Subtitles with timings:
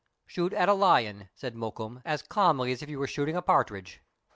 [0.17, 3.41] *' Shoot at a lion," said Mokoum," as calmly as if you were shooting a
[3.43, 4.01] partridge."